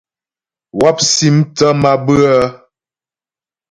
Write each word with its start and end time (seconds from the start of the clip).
Wáp 0.79 0.97
si 1.11 1.27
mthə́ 1.37 1.71
mabʉə́ə. 1.81 2.37